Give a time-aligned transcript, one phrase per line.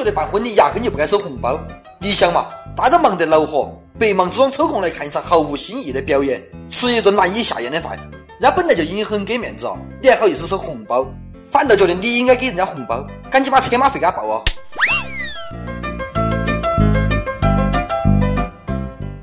[0.00, 1.60] 觉得办婚礼压根就不该收红包。
[2.00, 11.06] 你想嘛，大家都忙得恼火，百忙之中抽空来看一场毫无新意的表演，吃一顿难以下咽的饭，人家本来就已经很给面子了，你还好意思收红包？
[11.44, 14.42] 反倒觉得你应该给人家红包，赶紧把车马费给他报啊！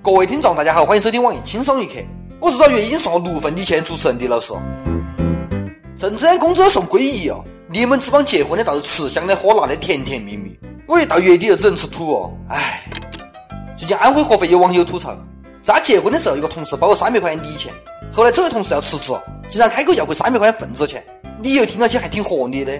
[0.00, 1.94] 各位听众，大家好，欢迎收听网易轻松一刻，
[2.40, 4.54] 我是早月已经送了六份礼钱主持人李老师。
[5.96, 12.82] 正正工资送归一哦，你们这帮结婚的倒是吃香的喝辣的甜甜蜜蜜，我一到月底就只能吃土哦，唉。
[13.76, 15.16] 最近安徽合肥有网友吐槽，
[15.62, 17.72] 在他结婚的时候，一个同事包了三百块钱礼钱，
[18.12, 19.12] 后来这位同事要辞职，
[19.48, 21.00] 竟然开口要回三百块钱份子钱，
[21.44, 22.72] 理由听到起还挺合理的。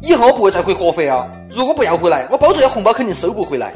[0.00, 3.72] 以后我不会再回合肥啊，如果不要回来，我包出的红包肯定收不回来。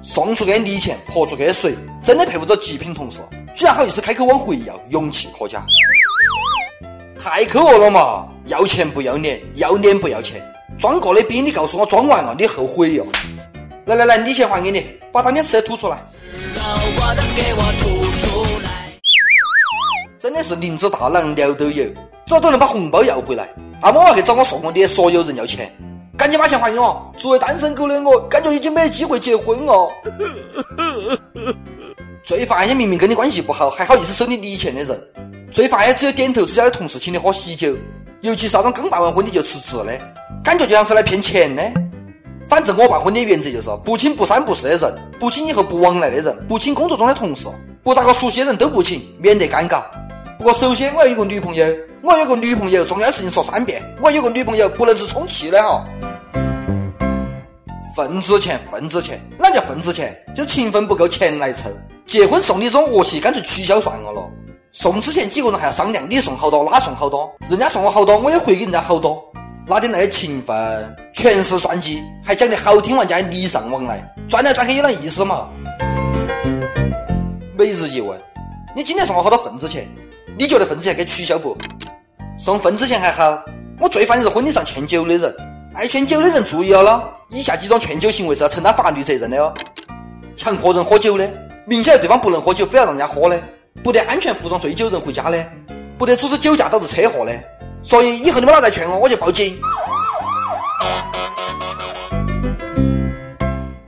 [0.00, 3.20] 送出去的礼钱泼出去的水，真的佩服这极品同事，
[3.52, 5.60] 居然好意思开口往回要，勇气可嘉。
[7.22, 8.26] 太可恶了嘛！
[8.46, 10.42] 要钱不要脸，要脸不要钱，
[10.76, 13.06] 装过的逼你告诉我装完了，你后悔哟！
[13.86, 16.04] 来来来，你钱还给你，把当天吃的吐出来。
[20.18, 21.86] 真的是林子大郎鸟都有，
[22.26, 23.48] 早都能把红包要回来。
[23.82, 25.72] 阿莫要去找我送我的所有人要钱，
[26.18, 27.14] 赶紧把钱还给我！
[27.16, 29.88] 作为单身狗的我，感觉已经没机会结婚哦。
[32.24, 35.00] 最烦些明明跟你关系不好，还好意思收你礼钱的人。
[35.52, 37.76] 最烦也只有点头之交的同事请你喝喜酒，
[38.22, 39.92] 尤其是那种刚办完婚礼就辞职的，
[40.42, 41.62] 感觉就像是来骗钱的。
[42.48, 47.50] 反正我办婚礼的原则就是不请不三不四的人，不请以后不往来的人，不请工作中的同事，
[47.82, 49.82] 不咋个熟悉的人都不请，免得尴尬。
[50.38, 51.66] 不过首先我要有个女朋友，
[52.02, 55.84] 我要有个女朋友，重要的事情说三遍，我要有个女朋友不能是充气的哈。
[57.94, 60.16] 份子钱，份子钱，哪叫份子钱？
[60.34, 61.68] 就情分不够，钱来凑。
[62.06, 64.30] 结婚送礼这种恶习，干脆取消算了咯。
[64.74, 69.22] 送之前几个人还要商量，你送好多，他送好多，人家送我好多，我也回给人家好多，
[69.66, 70.96] 哪点来的情分？
[71.12, 75.46] 全是算计，还讲得好听完，叫礼尚往来，转来转去有那意思嘛？
[77.52, 78.18] 每日一问，
[78.74, 79.86] 你今天送我好多份子钱？
[80.38, 81.54] 你觉得份子钱该取消不？
[82.38, 83.38] 送份子钱还好，
[83.78, 85.36] 我最烦的是婚礼上劝酒的人，
[85.74, 89.52] 爱劝酒的人注意了，以下几种劝酒行为是要承担法律责任的哦。
[90.34, 91.30] 强迫人喝酒的，
[91.66, 93.38] 明晓得对方不能喝酒，非要让人家喝的。
[93.82, 95.44] 不得安全扶送醉酒人回家的，
[95.98, 97.32] 不得组织酒驾导致车祸的。
[97.82, 99.58] 所以以后你们老再劝我，我就报警。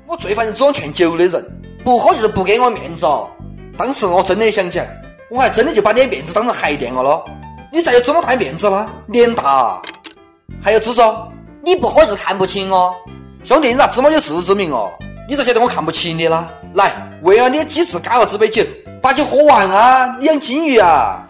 [0.09, 3.29] 我最烦这种劝酒的人，不喝就是不给我面子哦。
[3.77, 4.85] 当时我真的想讲，
[5.31, 7.25] 我还真的就把你的面子当成鞋垫了咯。
[7.73, 9.81] 你再有这么大面子啦，脸大。
[10.61, 11.33] 还有这种，
[11.65, 12.93] 你不喝是看不起我，
[13.45, 14.91] 兄弟，你咋这么有自知之明哦？
[15.29, 16.51] 你咋晓得我看不起你啦？
[16.75, 18.65] 来，为了你的机智，干了这杯酒。
[19.05, 20.17] 把酒喝完啊！
[20.19, 21.29] 你养金鱼啊！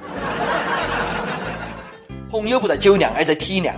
[2.31, 3.73] 朋友不在酒量，而在体谅。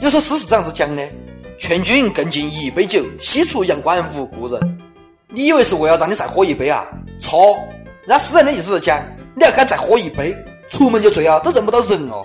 [0.00, 1.02] 有首诗是这样子讲的
[1.58, 4.78] ：“劝君更尽一杯酒，西出阳关无故人。”
[5.34, 6.86] 你以为是为了让你再喝一杯啊？
[7.18, 7.56] 错！
[8.06, 10.32] 人家诗人的意思是讲，你要敢再喝一杯，
[10.68, 12.24] 出门就醉啊，都认不到人哦。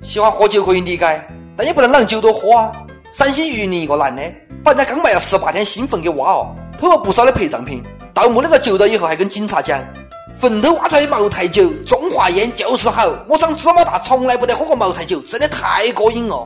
[0.00, 2.72] 喜欢喝酒可以理解，但也不能让酒多喝啊。
[3.16, 4.22] 陕西榆林一个男的，
[4.62, 7.82] 把人家刚卖了十八天新坟给挖哦，偷了不少的陪葬品。
[8.12, 9.82] 盗墓的在救到以后，还跟警察讲，
[10.34, 13.08] 坟头挖出来的茅台酒，中华烟就是好。
[13.26, 16.44] 我长芝麻大从来不得喝过茅台酒，真的太过瘾了。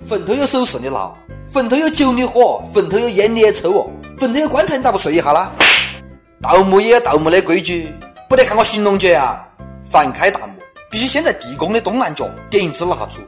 [0.00, 1.12] 坟头有首饰你拿，
[1.46, 5.52] 坟头有酒你喝，坟头有烟你也抽哦，坟头有棺材你咋不睡一下啦？
[6.40, 7.94] 盗墓也有盗墓的规矩，
[8.26, 9.46] 不得看过寻龙诀啊！
[9.84, 10.54] 凡开大墓，
[10.90, 13.20] 必须先在地宫的东南角点一支蜡烛。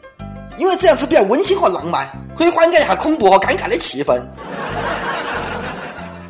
[0.56, 4.15] 因为这样子比较温馨和浪漫，可以缓解一下恐怖和尴尬的气氛。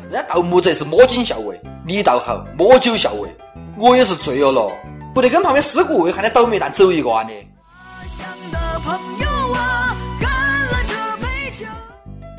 [0.09, 3.35] 人家盗墓贼是摸金校尉，你倒好摸酒校尉，
[3.79, 4.71] 我也是醉了咯，
[5.13, 7.47] 不得跟旁边尸骨未寒的倒霉蛋走一个啊你！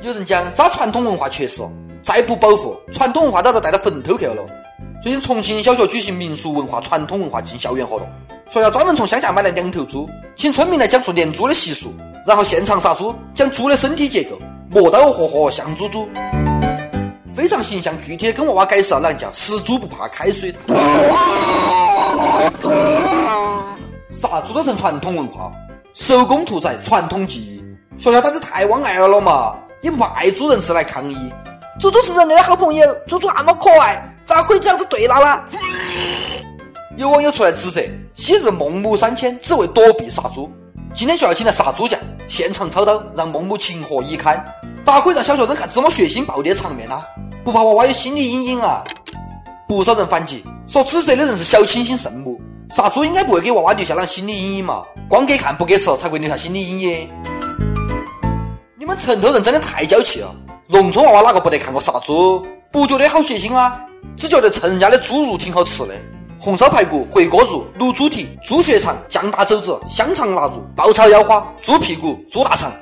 [0.03, 1.63] 有人讲扎传统文化确实，
[2.03, 4.45] 再不保护传统文化，都要带到坟头去了。
[5.03, 8.09] 最近重庆小学举行民俗文化、传统文化进校园活动。
[8.47, 11.95] 学校专门从乡下买了两头猪，请村民来讲述年猪的习俗，
[12.27, 14.39] 然后现场杀猪，讲猪的身体结构，
[14.69, 16.07] 磨刀霍霍像猪猪，
[17.35, 20.61] 非常形象具体的跟娃娃解释了啷叫死猪不怕开水烫。
[24.11, 25.51] 杀猪都成传统文化，
[25.95, 27.65] 手工屠宰传统技艺，
[27.97, 31.33] 学校胆子太往爱了嘛，以卖猪人士来抗议。
[31.81, 35.43] 猪猪是人类的好朋友，猪猪那么可爱，咋可以这样子对它呢？
[36.99, 37.81] 有网友出来指责。
[38.17, 40.51] 昔日孟母三迁，只为躲避杀猪。
[40.95, 44.43] 今天就要请来杀猪匠，现场操刀，让孟母情何以堪？
[44.83, 46.99] 咋可以让小学生看这么血腥暴力的场面呢？
[47.45, 48.83] 不怕娃娃有心理阴影啊？
[49.69, 52.41] 不少人反击，说指责的人是小清新圣母，
[52.71, 54.83] 杀猪应该不会给娃娃留下那心理阴影嘛？
[55.11, 57.11] 光给看不给吃才会留下心理阴影。
[58.79, 60.35] 你们城头人真的太娇气了，
[60.69, 62.43] 农村娃娃哪个不得看过杀猪？
[62.73, 63.79] 不觉得好血腥啊？
[64.17, 65.95] 只觉得蹭人家的猪肉挺好吃的。
[66.39, 72.73] 红烧排骨、回锅肉、卤猪蹄、猪血肠、酱大肘子、香肠腊肉、爆炒腰花、猪屁股、猪大肠。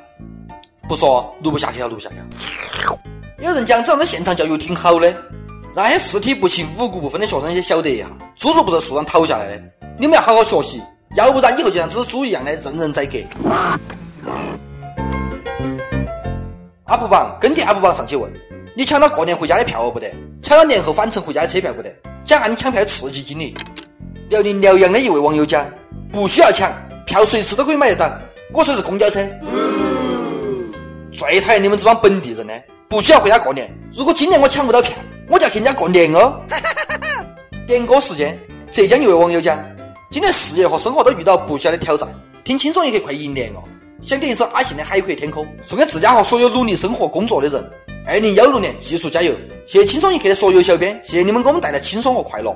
[0.88, 2.98] 不说，录不下去了，录不下去了。
[3.38, 5.08] 有人讲这样的现场教育挺好的，
[5.72, 8.06] 让那些四体不勤、五谷不分的学生也晓得一下，
[8.36, 9.62] 猪肉不是树上逃下来的，
[9.98, 10.82] 你们要好好学习，
[11.14, 13.18] 要不然以后就像只猪一样的任人宰割。
[16.86, 18.30] UP 榜跟帖 UP 榜上去问：
[18.76, 20.10] 你抢到过年回家的票不得？
[20.42, 21.90] 抢到年后返程回家的车票不得？
[22.24, 23.54] 讲下你抢票的刺激经历。
[24.30, 25.70] 辽宁辽阳的一位网友讲：
[26.10, 26.72] 不需要抢，
[27.04, 28.10] 票随时都可以买得到。
[28.54, 29.20] 我说是公交车。
[31.12, 32.54] 最讨厌你们这帮本地人了，
[32.88, 33.70] 不需要回家过年。
[33.92, 34.96] 如果今年我抢不到票，
[35.28, 36.40] 我就要去人家过年哦。
[37.68, 39.62] 点歌时间，浙江一位网友讲：
[40.10, 42.08] 今年事业和生活都遇到不小的挑战，
[42.42, 43.62] 听轻松一刻快一年了，
[44.00, 47.70] 想点一首阿信的《海阔天空》，送给自家和所有努力生活工作的人。
[48.06, 49.34] 二零幺六年继续加油！
[49.64, 52.52] 谢谢轻松一刻的所有小编，谢谢你们给我们带来轻松和快乐。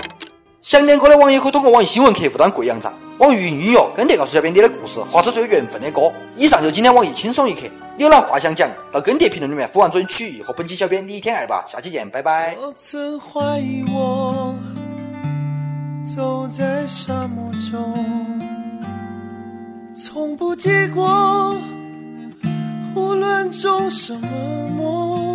[0.61, 6.12] 想点歌的网友可以通过网易新闻客户端贵阳站、网易云音乐跟帖告诉小编你的故事，画出最有缘分的歌。
[6.37, 7.62] 以上就今天网易轻松一刻。
[7.99, 12.55] 浏览画像讲，到跟帖评论里面呼完准曲艺和本期小编李天二吧，下期见，拜拜。
[12.61, 14.55] 我曾怀疑我
[16.15, 18.41] 走在沙漠中，
[19.95, 21.56] 从不结果，
[22.95, 24.29] 无论种什么
[24.77, 25.28] 梦，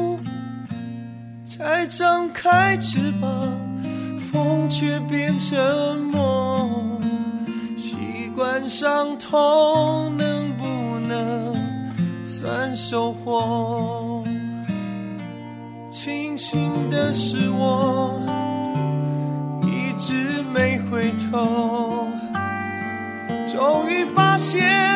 [1.63, 3.57] 才张开翅膀，
[4.19, 6.99] 风却变成梦，
[7.77, 10.65] 习惯伤痛，能不
[11.07, 11.55] 能？
[12.25, 14.25] 算收获。
[15.89, 18.21] 庆幸的是，我
[19.61, 22.09] 一直没回头。
[23.47, 24.92] 终于发现，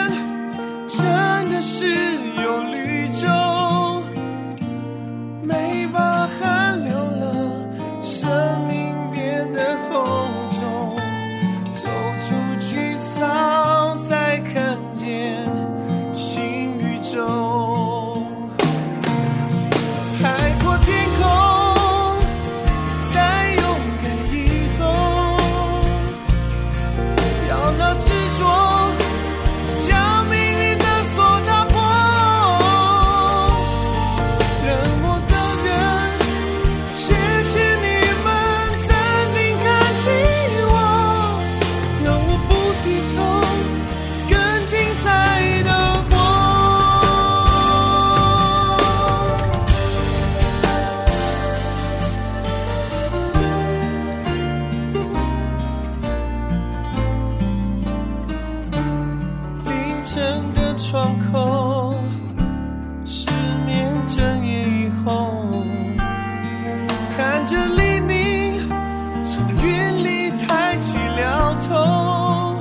[69.88, 72.60] 心里抬起了头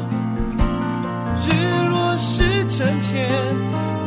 [1.35, 1.49] 日
[1.89, 3.29] 落是真切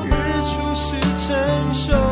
[0.05, 0.11] 日
[0.41, 2.08] 出是成熟